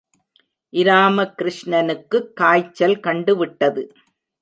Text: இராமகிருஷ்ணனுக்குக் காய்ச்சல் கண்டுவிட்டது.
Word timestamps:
இராமகிருஷ்ணனுக்குக் 0.73 2.33
காய்ச்சல் 2.33 2.99
கண்டுவிட்டது. 2.99 3.83